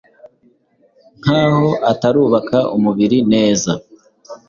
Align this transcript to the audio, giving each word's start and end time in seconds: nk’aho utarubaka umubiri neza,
nk’aho 1.23 1.69
utarubaka 1.91 2.57
umubiri 2.75 3.19
neza, 3.31 3.71